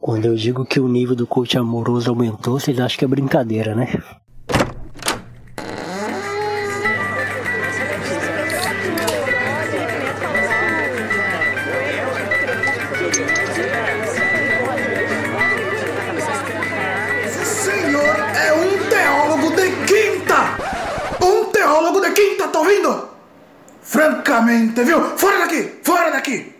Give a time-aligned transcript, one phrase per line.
[0.00, 3.74] Quando eu digo que o nível do coach amoroso aumentou, vocês acham que é brincadeira,
[3.74, 3.86] né?
[17.44, 20.56] senhor é um teólogo de quinta!
[21.22, 23.06] Um teólogo de quinta, tá ouvindo?
[23.82, 25.18] Francamente, viu?
[25.18, 25.78] Fora daqui!
[25.82, 26.59] Fora daqui!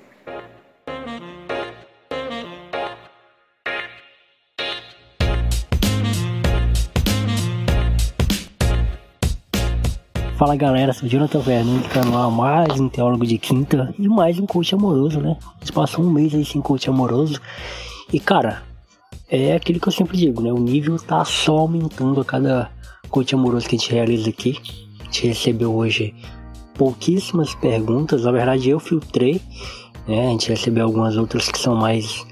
[10.41, 14.75] Fala galera, sou Jonathan Fernandes, canal mais um teólogo de quinta e mais um coach
[14.75, 15.37] amoroso, né?
[15.39, 17.39] A gente passou um mês aí sem coach amoroso
[18.11, 18.63] e cara,
[19.29, 20.51] é aquilo que eu sempre digo, né?
[20.51, 22.71] O nível tá só aumentando a cada
[23.11, 24.59] coach amoroso que a gente realiza aqui.
[25.01, 26.15] A gente recebeu hoje
[26.73, 29.43] pouquíssimas perguntas, na verdade eu filtrei,
[30.09, 30.29] né?
[30.29, 32.25] A gente recebeu algumas outras que são mais.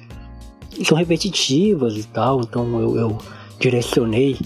[0.83, 3.19] são repetitivas e tal, então eu, eu
[3.61, 4.39] direcionei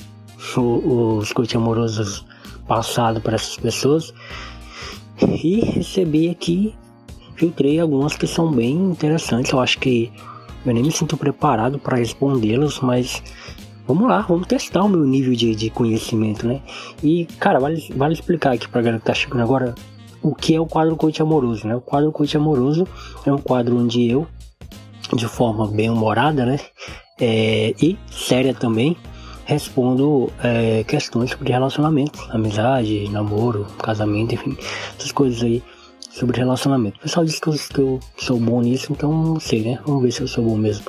[0.57, 2.25] os coach amorosos
[2.67, 4.13] passado para essas pessoas
[5.21, 6.75] e recebi aqui,
[7.37, 9.53] filtrei algumas que são bem interessantes.
[9.53, 10.13] Eu acho que
[10.65, 13.23] eu nem me sinto preparado para respondê-las, mas
[13.87, 16.61] vamos lá, vamos testar o meu nível de, de conhecimento, né?
[17.03, 19.75] E cara, vale, vale explicar aqui para galera que tá chegando agora
[20.23, 21.75] o que é o quadro coach amoroso, né?
[21.75, 22.87] O quadro coach amoroso
[23.27, 24.27] é um quadro onde eu,
[25.15, 26.61] de forma bem humorada, né?
[27.21, 28.97] É, e séria também,
[29.53, 34.57] respondo é, questões sobre relacionamento, amizade, namoro, casamento, enfim,
[34.99, 35.63] essas coisas aí
[36.11, 36.99] sobre relacionamento.
[36.99, 39.79] O pessoal diz que eu, que eu sou bom nisso, então não sei, né?
[39.87, 40.85] Vamos ver se eu sou bom mesmo.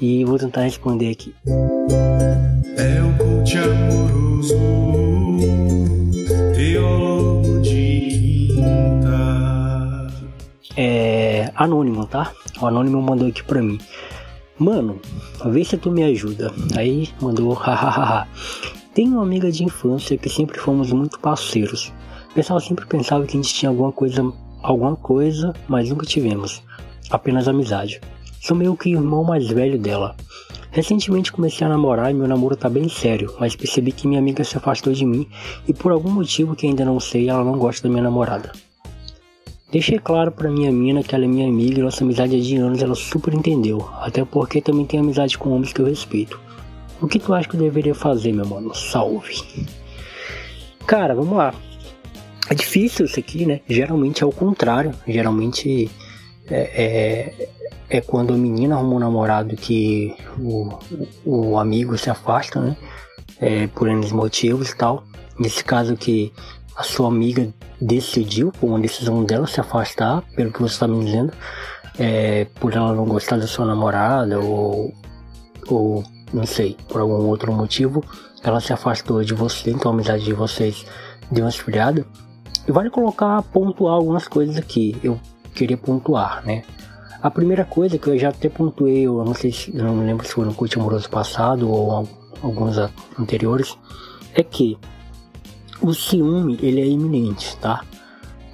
[0.00, 1.34] E vou tentar responder aqui.
[2.76, 4.54] É o coach amoroso,
[6.54, 10.06] teólogo de quinta.
[10.76, 12.32] É anônimo, tá?
[12.60, 13.78] O anônimo mandou aqui pra mim.
[14.58, 14.98] Mano,
[15.44, 16.50] vê se tu me ajuda.
[16.74, 18.26] Aí mandou hahaha.
[18.94, 21.92] Tenho uma amiga de infância que sempre fomos muito parceiros.
[22.30, 26.62] O pessoal sempre pensava que a gente tinha alguma coisa, alguma coisa, mas nunca tivemos.
[27.10, 28.00] Apenas amizade.
[28.40, 30.16] Sou meio que irmão mais velho dela.
[30.70, 34.42] Recentemente comecei a namorar e meu namoro tá bem sério, mas percebi que minha amiga
[34.42, 35.28] se afastou de mim
[35.68, 38.52] e por algum motivo que ainda não sei, ela não gosta da minha namorada.
[39.70, 42.56] Deixei claro pra minha mina que ela é minha amiga e nossa amizade é de
[42.56, 46.40] anos ela super entendeu, até porque também tem amizade com homens que eu respeito.
[47.00, 48.74] O que tu acha que eu deveria fazer, meu mano?
[48.74, 49.66] Salve!
[50.86, 51.52] Cara, vamos lá.
[52.48, 53.60] É difícil isso aqui, né?
[53.68, 54.94] Geralmente é o contrário.
[55.06, 55.90] Geralmente
[56.48, 57.48] é, é,
[57.90, 60.78] é quando a menina arruma um namorado que o,
[61.24, 62.76] o amigo se afasta, né?
[63.40, 65.04] É, por N motivos e tal.
[65.38, 66.32] Nesse caso que
[66.76, 67.48] a sua amiga
[67.80, 71.32] decidiu, por uma decisão dela, se afastar, pelo que você está me dizendo,
[71.98, 74.92] é, por ela não gostar da sua namorada ou,
[75.68, 78.04] ou não sei, por algum outro motivo,
[78.42, 80.84] ela se afastou de você, então a amizade de vocês
[81.30, 82.06] deu uma esfriada.
[82.68, 85.18] E vale colocar, pontuar algumas coisas aqui, eu
[85.54, 86.62] queria pontuar, né?
[87.22, 90.34] A primeira coisa que eu já até pontuei, eu não sei se, não lembro se
[90.34, 92.06] foi no curso amoroso passado ou
[92.42, 92.76] alguns
[93.18, 93.76] anteriores,
[94.34, 94.78] é que
[95.86, 97.84] o ciúme ele é iminente, tá?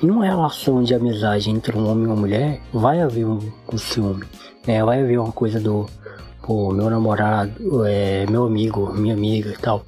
[0.03, 3.38] Em uma relação de amizade entre um homem e uma mulher, vai haver um,
[3.72, 4.25] um ciúme,
[4.66, 4.84] né?
[4.84, 5.87] Vai haver uma coisa do,
[6.42, 9.82] pô, meu namorado, é, meu amigo, minha amiga e tal.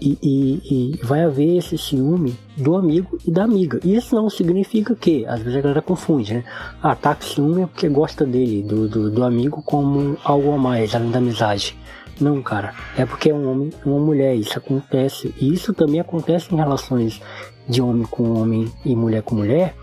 [0.00, 3.78] E, e, e, vai haver esse ciúme do amigo e da amiga.
[3.84, 6.44] E isso não significa que, às vezes a galera confunde, né?
[6.82, 10.94] Ah, tá ciúme é porque gosta dele, do, do, do amigo, como algo a mais,
[10.94, 11.76] além da amizade.
[12.20, 12.74] Não, cara.
[12.96, 14.34] É porque é um homem e uma mulher.
[14.34, 15.34] Isso acontece.
[15.40, 17.20] E isso também acontece em relações
[17.66, 19.74] de homem com homem e mulher com mulher.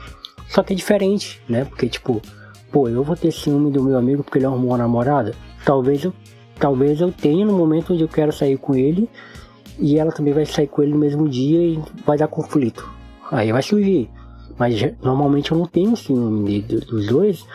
[0.48, 1.66] Só que é diferente, né?
[1.66, 2.22] Porque, tipo,
[2.72, 5.34] pô, eu vou ter ciúme do meu amigo porque ele arrumou uma namorada.
[5.66, 6.14] Talvez eu,
[6.60, 9.10] talvez eu tenha no momento onde eu quero sair com ele.
[9.80, 12.88] E ela também vai sair com ele no mesmo dia e vai dar conflito.
[13.32, 14.10] Aí vai surgir.
[14.58, 17.46] Mas normalmente eu não tenho ciúme dos dois.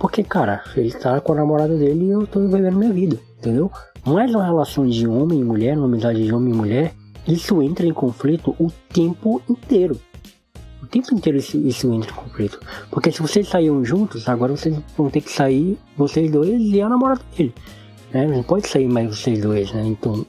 [0.00, 3.70] Porque, cara, ele tá com a namorada dele e eu tô vivendo minha vida, entendeu?
[4.02, 6.94] Mas uma relação de homem e mulher, uma amizade de homem e mulher,
[7.28, 10.00] isso entra em conflito o tempo inteiro.
[10.82, 12.58] O tempo inteiro isso, isso entra em conflito.
[12.90, 16.88] Porque se vocês saíram juntos, agora vocês vão ter que sair, vocês dois e a
[16.88, 17.54] namorada dele.
[18.10, 18.26] Né?
[18.26, 19.82] Não pode sair mais vocês dois, né?
[19.84, 20.24] Então,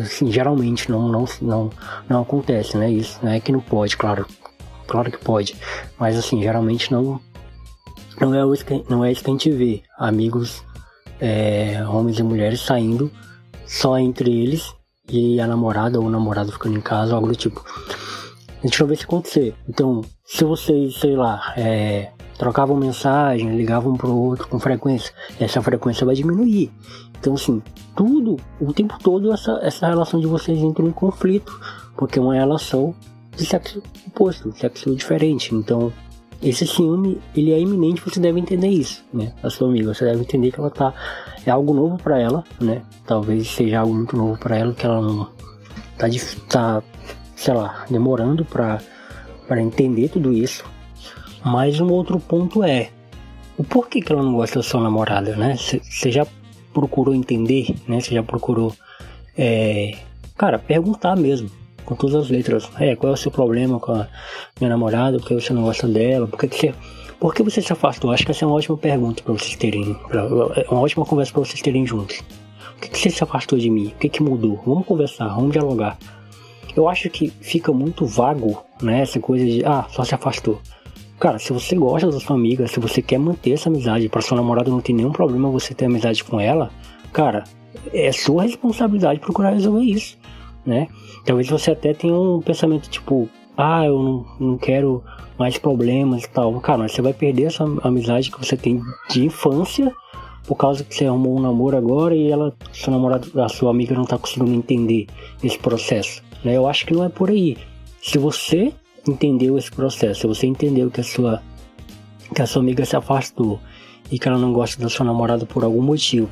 [0.00, 1.70] assim, geralmente não, não, não,
[2.08, 2.90] não acontece, né?
[2.90, 4.26] Isso, não é que não pode, claro.
[4.86, 5.54] Claro que pode.
[5.98, 7.20] Mas assim, geralmente não,
[8.20, 9.82] não é, isso que, não é isso que a gente vê.
[9.98, 10.62] Amigos
[11.20, 13.10] é, homens e mulheres saindo
[13.66, 14.74] só entre eles
[15.08, 17.64] e a namorada ou o namorado ficando em casa, algo do tipo.
[18.62, 19.54] A gente não vê isso acontecer.
[19.68, 25.12] Então, se vocês, sei lá, é, trocavam mensagem, ligavam um pro outro com frequência.
[25.38, 26.70] Essa frequência vai diminuir.
[27.18, 27.62] Então, assim,
[27.96, 31.58] tudo, o tempo todo, essa, essa relação de vocês entra em conflito,
[31.96, 32.94] porque é uma relação
[33.36, 35.54] de sexo oposto, sexo diferente.
[35.54, 35.92] Então,
[36.42, 39.32] esse ciúme, ele é iminente, você deve entender isso, né?
[39.42, 40.94] A sua amiga, você deve entender que ela tá
[41.44, 42.82] é algo novo para ela, né?
[43.06, 45.28] Talvez seja algo muito novo para ela que ela não
[45.98, 46.08] tá,
[46.48, 46.82] tá
[47.36, 48.80] sei lá, demorando para
[49.46, 50.64] para entender tudo isso.
[51.44, 52.90] Mas um outro ponto é
[53.58, 55.56] o porquê que ela não gosta da sua namorada, né?
[55.56, 56.26] Você já
[56.72, 58.00] procurou entender, né?
[58.00, 58.72] Você já procurou,
[59.36, 59.98] é,
[60.38, 61.50] cara, perguntar mesmo
[61.90, 62.70] com todas as letras.
[62.78, 64.08] É, qual é o seu problema com a
[64.60, 65.18] minha namorada?
[65.18, 66.26] Por que você não gosta dela?
[66.28, 66.74] Por que, você.
[67.18, 68.12] Por que você se afastou?
[68.12, 69.94] Acho que essa é uma ótima pergunta para vocês terem.
[70.08, 72.22] Pra, é uma ótima conversa para vocês terem juntos.
[72.74, 73.88] Por que, que você se afastou de mim?
[73.88, 74.60] O que, que mudou?
[74.64, 75.98] Vamos conversar, vamos dialogar.
[76.74, 79.02] Eu acho que fica muito vago, né?
[79.02, 80.60] Essa coisa de, ah, só se afastou.
[81.18, 84.36] Cara, se você gosta da sua amiga, se você quer manter essa amizade, para sua
[84.36, 86.70] namorada não tem nenhum problema você ter amizade com ela,
[87.12, 87.44] cara,
[87.92, 90.16] é sua responsabilidade procurar resolver isso
[90.64, 90.88] né?
[91.24, 95.02] Talvez você até tenha um pensamento tipo, ah, eu não, não quero
[95.38, 96.60] mais problemas e tal.
[96.60, 99.92] Cara, mas você vai perder essa amizade que você tem de infância
[100.46, 103.94] por causa que você arrumou um namoro agora e ela, seu namorado, a sua amiga
[103.94, 105.06] não tá conseguindo entender
[105.42, 106.22] esse processo.
[106.44, 106.56] Né?
[106.56, 107.56] Eu acho que não é por aí.
[108.02, 108.72] Se você
[109.06, 111.42] entendeu esse processo, se você entendeu que a sua
[112.34, 113.58] que a sua amiga se afastou
[114.10, 116.28] e que ela não gosta da sua namorada por algum motivo,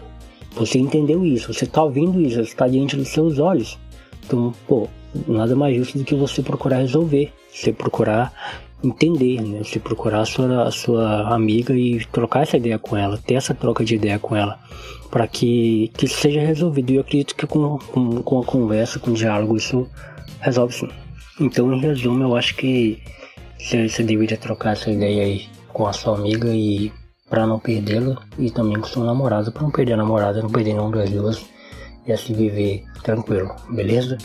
[0.52, 3.78] você entendeu isso, você tá ouvindo isso, está diante dos seus olhos.
[4.28, 4.86] Então, pô,
[5.26, 8.30] nada mais justo do que você procurar resolver, você procurar
[8.84, 9.64] entender, né?
[9.64, 13.54] Você procurar a sua, a sua amiga e trocar essa ideia com ela, ter essa
[13.54, 14.58] troca de ideia com ela,
[15.10, 16.92] para que, que isso seja resolvido.
[16.92, 19.88] E eu acredito que com, com, com a conversa, com o diálogo, isso
[20.40, 20.88] resolve sim.
[21.40, 23.02] Então, em resumo, eu acho que
[23.58, 26.92] você, você deveria trocar essa ideia aí com a sua amiga e
[27.30, 30.74] para não perdê-la e também com seu namorado, para não perder a namorada, não perder
[30.74, 31.57] nenhum das duas
[32.08, 34.16] e assim viver tranquilo, beleza?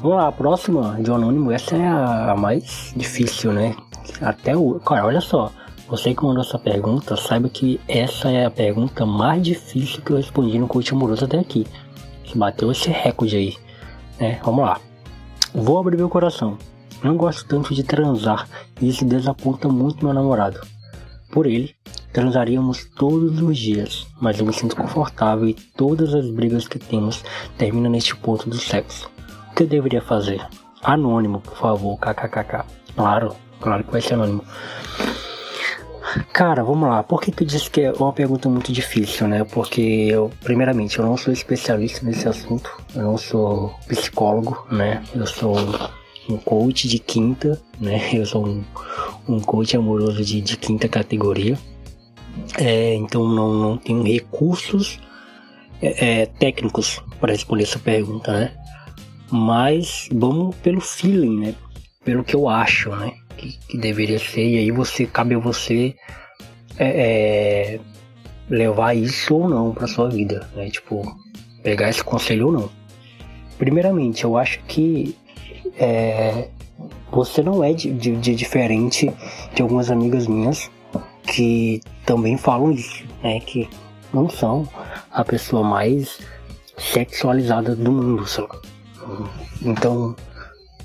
[0.00, 3.76] Vamos lá, a próxima de anônimo, essa é a, a mais difícil, né?
[4.22, 4.80] Até o.
[4.80, 5.52] Cara, olha só.
[5.88, 10.16] Você que mandou essa pergunta, saiba que essa é a pergunta mais difícil que eu
[10.16, 11.66] respondi no coach amoroso até aqui.
[12.34, 13.56] Bateu esse recorde aí.
[14.18, 14.40] Né?
[14.44, 14.80] Vamos lá.
[15.52, 16.56] Vou abrir meu coração.
[17.02, 18.48] Não gosto tanto de transar
[18.80, 20.60] e isso desaponta muito meu namorado.
[21.30, 21.74] Por ele,
[22.12, 27.22] transaríamos todos os dias, mas eu me sinto confortável e todas as brigas que temos
[27.56, 29.10] terminam neste ponto do sexo.
[29.50, 30.44] O que eu deveria fazer?
[30.82, 32.64] Anônimo, por favor, kkkk.
[32.96, 34.44] Claro, claro que vai ser anônimo.
[36.32, 37.02] Cara, vamos lá.
[37.02, 39.44] Por que tu disse que é uma pergunta muito difícil, né?
[39.44, 42.70] Porque eu, primeiramente, eu não sou especialista nesse assunto.
[42.94, 45.04] Eu não sou psicólogo, né?
[45.14, 45.56] Eu sou
[46.30, 48.10] um coach de quinta, né?
[48.14, 48.64] Eu sou um,
[49.28, 51.58] um coach amoroso de, de quinta categoria.
[52.58, 54.98] É, então não, não tenho recursos
[55.82, 58.52] é, é, técnicos para responder essa pergunta, né?
[59.30, 61.54] Mas vamos pelo feeling, né?
[62.04, 63.12] Pelo que eu acho, né?
[63.36, 64.46] Que, que deveria ser.
[64.46, 65.94] E aí você cabe a você
[66.78, 67.80] é, é
[68.48, 70.68] levar isso ou não para sua vida, né?
[70.70, 71.16] Tipo,
[71.62, 72.70] pegar esse conselho ou não.
[73.58, 75.14] Primeiramente, eu acho que
[75.78, 76.48] é,
[77.10, 79.12] você não é de, de, de, diferente
[79.54, 80.70] de algumas amigas minhas
[81.22, 83.40] que também falam isso, né?
[83.40, 83.68] Que
[84.12, 84.68] não são
[85.12, 86.20] a pessoa mais
[86.76, 88.58] sexualizada do mundo, sabe?
[89.62, 90.14] Então,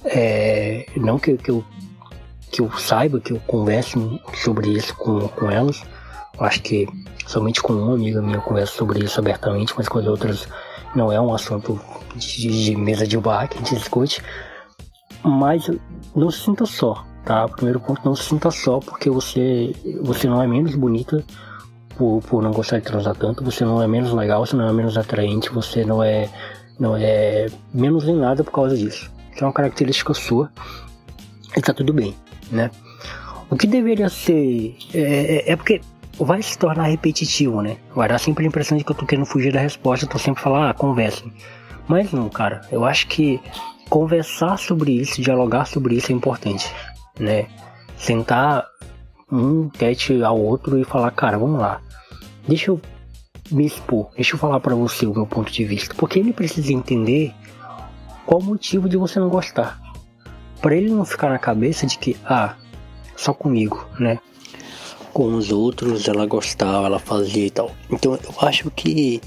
[0.03, 1.63] é, não que, que, eu,
[2.51, 3.97] que eu saiba, que eu converse
[4.33, 5.83] sobre isso com, com elas,
[6.39, 6.87] acho que
[7.25, 10.47] somente com uma amiga minha eu converso sobre isso abertamente, mas com as outras
[10.95, 11.79] não é um assunto
[12.15, 14.21] de, de mesa de bar que a gente discute.
[15.25, 15.69] Mas
[16.15, 17.47] não se sinta só, tá?
[17.47, 21.23] Primeiro ponto, não se sinta só porque você, você não é menos bonita
[21.97, 24.71] por, por não gostar de transar tanto, você não é menos legal, você não é
[24.71, 26.29] menos atraente, você não é,
[26.79, 29.11] não é menos em nada por causa disso.
[29.33, 30.51] Isso é uma característica sua
[31.57, 32.15] e tá tudo bem,
[32.51, 32.69] né?
[33.49, 34.77] O que deveria ser.
[34.93, 35.81] É, é, é porque
[36.19, 37.77] vai se tornar repetitivo, né?
[37.95, 40.19] Vai dar sempre a impressão de que eu tô querendo fugir da resposta, eu tô
[40.19, 41.33] sempre falando, ah, conversem.
[41.87, 43.39] Mas não, cara, eu acho que
[43.95, 46.69] conversar sobre isso, dialogar sobre isso é importante,
[47.17, 47.47] né?
[47.97, 48.67] Sentar
[49.31, 51.81] um tete ao outro e falar, cara, vamos lá,
[52.45, 52.81] deixa eu
[53.49, 56.73] me expor, deixa eu falar para você o meu ponto de vista, porque ele precisa
[56.73, 57.33] entender
[58.25, 59.79] qual o motivo de você não gostar,
[60.61, 62.53] para ele não ficar na cabeça de que, ah,
[63.15, 64.19] só comigo, né?
[65.13, 67.71] Com os outros ela gostava, ela fazia e tal.
[67.89, 69.21] Então eu acho que.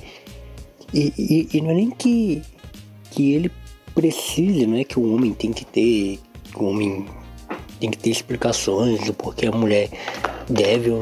[0.92, 2.42] E, e, e não é nem que,
[3.10, 3.50] que ele
[3.98, 6.20] precise, é que o homem tem que ter,
[6.54, 7.04] o homem
[7.80, 9.90] tem que ter explicações do porquê a mulher
[10.48, 11.00] deve ou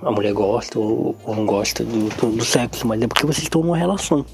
[0.00, 3.42] a mulher gosta ou, ou não gosta do, do, do, sexo, mas é porque vocês
[3.42, 4.24] estão numa relação.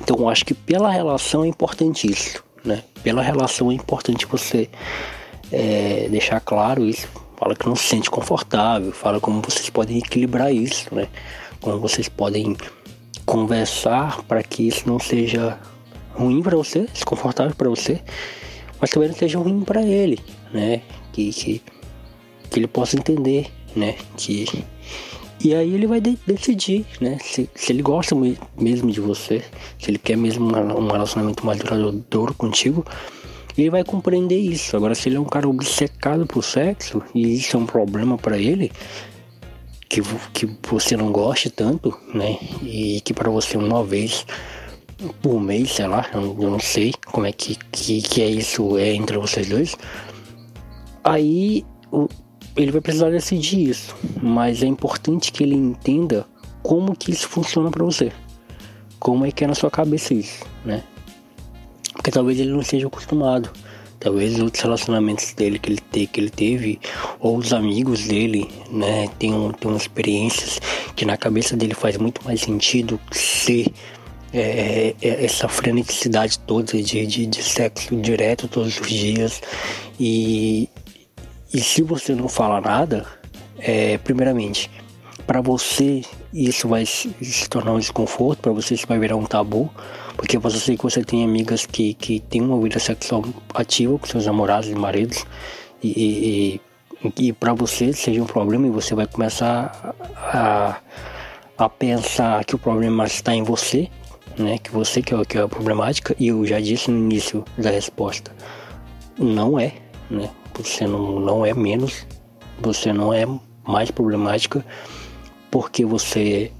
[0.00, 2.82] Então eu acho que pela relação é importante isso, né?
[3.02, 4.70] Pela relação é importante você
[5.52, 7.06] é, deixar claro isso.
[7.36, 11.06] Fala que não se sente confortável, fala como vocês podem equilibrar isso, né?
[11.60, 12.56] Como vocês podem
[13.26, 15.58] conversar para que isso não seja
[16.18, 18.00] ruim para você, desconfortável para você,
[18.80, 20.18] mas também não seja ruim para ele,
[20.52, 20.82] né?
[21.12, 21.62] Que, que,
[22.50, 23.94] que ele possa entender, né?
[24.16, 24.44] Que
[25.40, 27.16] e aí ele vai de decidir, né?
[27.22, 28.16] Se, se ele gosta
[28.56, 29.44] mesmo de você,
[29.78, 32.84] se ele quer mesmo um relacionamento mais duradouro contigo,
[33.56, 34.76] ele vai compreender isso.
[34.76, 38.36] Agora, se ele é um cara obcecado por sexo e isso é um problema para
[38.36, 38.72] ele,
[39.88, 42.36] que, que você não goste tanto, né?
[42.62, 44.26] E que para você uma vez
[45.22, 48.92] por mês, sei lá, eu, não sei como é que, que, que, é isso é
[48.94, 49.76] entre vocês dois.
[51.04, 52.08] Aí o,
[52.56, 56.26] ele vai precisar decidir isso, mas é importante que ele entenda
[56.62, 58.12] como que isso funciona para você.
[58.98, 60.82] Como é que é na sua cabeça isso, né?
[61.92, 63.50] Porque talvez ele não esteja acostumado.
[64.00, 66.80] Talvez outros relacionamentos dele que ele, te, que ele teve,
[67.18, 70.60] ou os amigos dele, né, tenham, tenham experiências
[70.94, 73.72] que na cabeça dele faz muito mais sentido ser
[74.32, 79.40] é, é, essa freneticidade toda de, de, de sexo direto todos os dias.
[79.98, 80.68] E,
[81.52, 83.06] e se você não fala nada,
[83.58, 84.70] é, primeiramente,
[85.26, 87.10] para você isso vai se,
[87.48, 89.70] tornar um desconforto, para você isso vai virar um tabu,
[90.16, 94.06] porque você sei que você tem amigas que, que têm uma vida sexual ativa com
[94.06, 95.24] seus namorados e maridos,
[95.82, 96.60] e,
[97.04, 100.80] e, e para você seja um problema e você vai começar a,
[101.56, 103.88] a pensar que o problema está em você,
[104.38, 104.58] né?
[104.58, 107.70] Que você que é, que é a problemática, e eu já disse no início da
[107.70, 108.34] resposta,
[109.18, 109.74] não é,
[110.10, 110.30] né?
[110.54, 112.06] Você não, não é menos,
[112.60, 113.24] você não é
[113.66, 114.64] mais problemática
[115.50, 116.50] porque você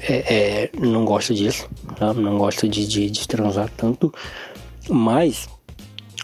[0.00, 2.12] é, é, não gosta disso, tá?
[2.14, 4.12] não gosta de, de, de transar tanto,
[4.88, 5.48] mas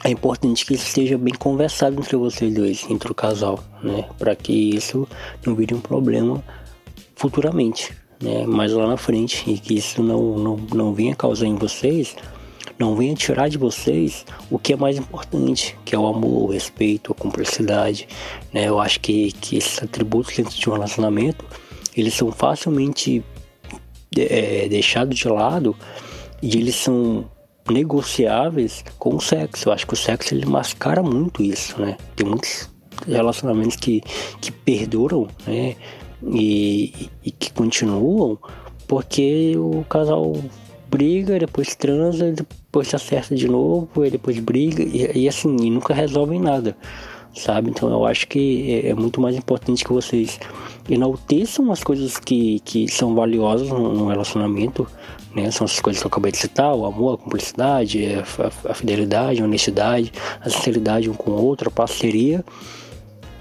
[0.03, 4.09] é importante que isso esteja bem conversado entre vocês dois, entre o casal, né?
[4.19, 5.07] Para que isso
[5.45, 6.43] não vire um problema
[7.15, 8.47] futuramente, né?
[8.47, 12.17] Mais lá na frente e que isso não, não, não venha causar em vocês
[12.81, 16.53] não venha tirar de vocês o que é mais importante, que é o amor, o
[16.53, 18.09] respeito, a cumplicidade,
[18.51, 18.69] né?
[18.69, 21.45] Eu acho que, que esses atributos dentro de um relacionamento,
[21.95, 23.23] eles são facilmente
[24.17, 25.77] é, deixados de lado
[26.43, 27.31] e eles são
[27.71, 29.69] negociáveis com o sexo.
[29.69, 31.99] Eu acho que o sexo ele mascara muito isso, né?
[32.17, 32.71] Tem muitos
[33.07, 34.01] relacionamentos que,
[34.41, 35.77] que perduram, né?
[36.23, 38.39] E, e que continuam
[38.87, 40.35] porque o casal
[40.91, 45.71] briga, depois transa, depois se acerta de novo, e depois briga, e, e assim, e
[45.71, 46.77] nunca resolvem nada,
[47.33, 47.71] sabe?
[47.71, 50.41] Então eu acho que é, é, muito mais importante que vocês
[50.89, 54.87] enalteçam as coisas que, que são valiosas no, no relacionamento,
[55.35, 55.49] né?
[55.53, 59.41] São essas coisas que eu acabei de citar, o amor, a cumplicidade, a, a fidelidade,
[59.41, 62.45] a honestidade, a sinceridade um com o outro, a parceria,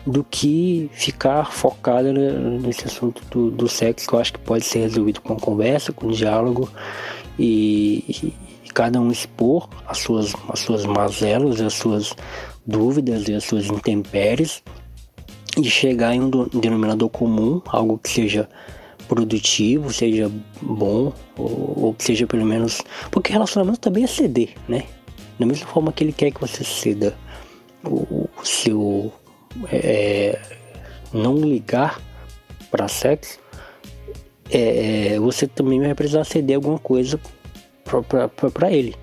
[0.09, 4.79] do que ficar focada nesse assunto do, do sexo, que eu acho que pode ser
[4.79, 6.69] resolvido com conversa, com diálogo,
[7.37, 8.33] e,
[8.65, 12.15] e, cada um expor as suas, as suas mazelas, as suas
[12.65, 14.63] dúvidas e as suas intempéries
[15.57, 18.49] e chegar em um denominador comum, algo que seja
[19.07, 22.81] produtivo, seja bom, ou, ou que seja pelo menos.
[23.11, 24.85] Porque relacionamento também é ceder, né?
[25.39, 27.15] Da mesma forma que ele quer que você ceda
[27.83, 29.11] o, o seu.
[29.71, 30.39] É,
[31.13, 31.99] não ligar
[32.69, 33.39] para sexo,
[34.49, 37.19] é, é, você também vai precisar ceder alguma coisa
[38.53, 38.95] para ele.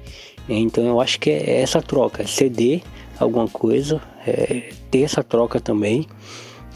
[0.48, 2.82] Então eu acho que é essa troca, é ceder
[3.18, 6.06] alguma coisa, é, ter essa troca também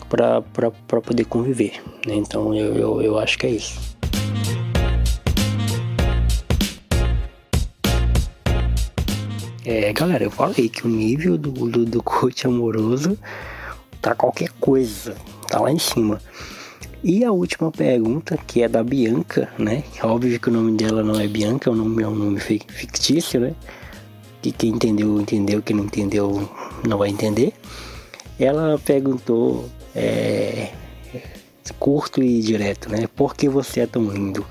[0.08, 1.80] para poder conviver.
[2.06, 2.14] Né?
[2.14, 3.90] Então eu, eu, eu acho que é isso.
[9.64, 13.16] É, galera, eu falei que o nível do, do, do coach amoroso
[14.00, 15.14] tá qualquer coisa,
[15.48, 16.20] tá lá em cima.
[17.02, 19.84] E a última pergunta, que é da Bianca, né?
[20.02, 23.54] Óbvio que o nome dela não é Bianca, um nome, é um nome fictício, né?
[24.42, 26.48] Que quem entendeu, entendeu, quem não entendeu,
[26.86, 27.54] não vai entender.
[28.38, 30.72] Ela perguntou, é,
[31.78, 33.06] curto e direto, né?
[33.16, 34.44] Por que você é tão lindo?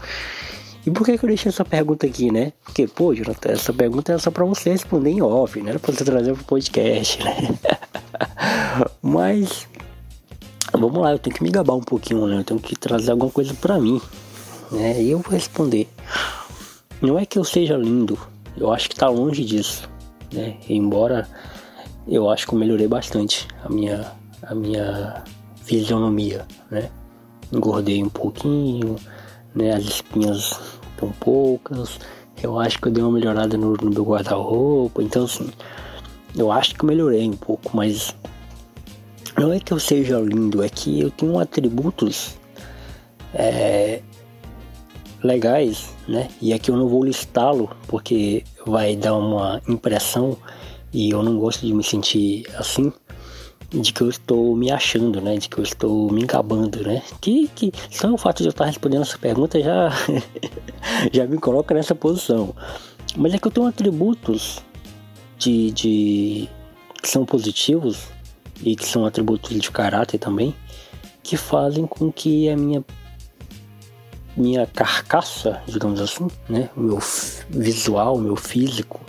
[0.85, 2.53] E por que, que eu deixei essa pergunta aqui, né?
[2.63, 5.71] Porque, pô, Jonathan, essa pergunta é só pra você responder em off, né?
[5.71, 7.35] Era pra você trazer pro podcast, né?
[9.01, 9.67] Mas
[10.73, 12.39] vamos lá, eu tenho que me gabar um pouquinho, né?
[12.39, 14.01] Eu tenho que trazer alguma coisa para mim,
[14.71, 15.01] né?
[15.01, 15.87] E eu vou responder.
[17.01, 18.17] Não é que eu seja lindo,
[18.57, 19.89] eu acho que tá longe disso,
[20.33, 20.57] né?
[20.67, 21.27] Embora
[22.07, 24.11] eu acho que eu melhorei bastante a minha,
[24.43, 25.23] a minha
[25.63, 26.89] fisionomia, né?
[27.51, 28.95] Engordei um pouquinho,
[29.55, 29.73] né?
[29.73, 30.59] As espinhas
[30.91, 31.99] estão poucas.
[32.41, 35.01] Eu acho que eu dei uma melhorada no, no meu guarda-roupa.
[35.03, 35.49] Então, assim,
[36.35, 38.15] eu acho que eu melhorei um pouco, mas
[39.39, 42.37] não é que eu seja lindo, é que eu tenho atributos
[43.33, 44.01] é,
[45.23, 46.27] legais, né?
[46.41, 50.37] E aqui eu não vou listá-lo porque vai dar uma impressão
[50.91, 52.91] e eu não gosto de me sentir assim
[53.69, 55.37] de que eu estou me achando, né?
[55.37, 57.01] De que eu estou me encabando, né?
[57.21, 59.89] Que, que só o fato de eu estar respondendo essa pergunta já,
[61.13, 62.53] já me coloca nessa posição.
[63.15, 64.59] Mas é que eu tenho atributos
[65.37, 66.49] de, de
[67.01, 68.18] que são positivos
[68.61, 70.55] e que são atributos de caráter também,
[71.23, 72.83] que fazem com que a minha
[74.37, 76.99] minha carcaça, digamos assim, né, meu
[77.49, 79.01] visual, meu físico,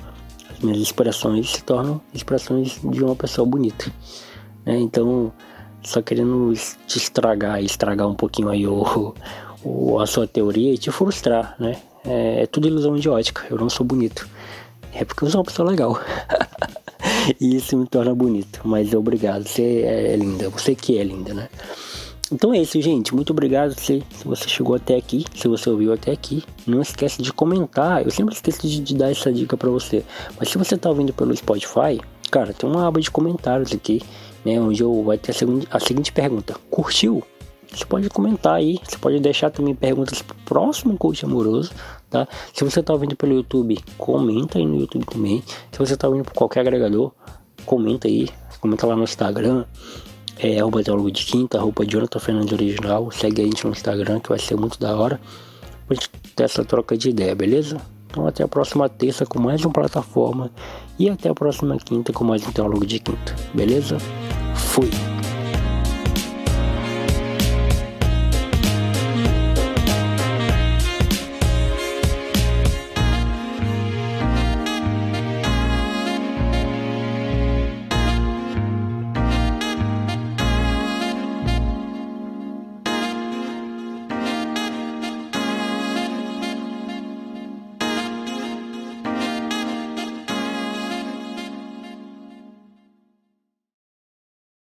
[0.51, 3.93] as minhas expressões se tornam expressões de uma pessoa bonita.
[4.67, 4.79] Né?
[4.79, 5.33] Então,
[5.83, 6.53] só querendo
[6.87, 9.15] te estragar, estragar um pouquinho aí o,
[9.63, 11.77] o, a sua teoria e te frustrar, né?
[12.05, 14.29] É, é tudo ilusão de ótica, eu não sou bonito.
[14.93, 16.01] É porque eu sou uma pessoa legal.
[17.41, 18.61] e isso me torna bonito.
[18.65, 21.49] Mas obrigado, você é linda, você que é linda, né?
[22.33, 23.15] Então é isso, gente.
[23.15, 26.45] Muito obrigado se, se você chegou até aqui, se você ouviu até aqui.
[26.65, 28.05] Não esquece de comentar.
[28.05, 30.05] Eu sempre esqueço de, de dar essa dica para você.
[30.39, 32.01] Mas se você tá ouvindo pelo Spotify,
[32.31, 34.01] cara, tem uma aba de comentários aqui
[34.45, 37.23] né, onde eu vai ter a, segunda, a seguinte pergunta: curtiu?
[37.73, 41.71] Você pode comentar aí, você pode deixar também perguntas pro próximo coach amoroso,
[42.11, 42.29] tá?
[42.53, 45.43] Se você tá ouvindo pelo YouTube, comenta aí no YouTube também.
[45.73, 47.13] Se você tá ouvindo por qualquer agregador,
[47.65, 48.29] comenta aí,
[48.61, 49.65] comenta lá no Instagram,
[50.39, 54.29] é arroba teólogo de quinta, arroba Jonathan Fernandes Original, segue a gente no Instagram que
[54.29, 55.21] vai ser muito da hora
[55.87, 57.81] pra gente ter essa troca de ideia, beleza?
[58.11, 60.51] Então até a próxima terça com mais uma plataforma
[60.99, 63.99] e até a próxima quinta com mais um teólogo de quinta, beleza?
[64.55, 65.20] Fui!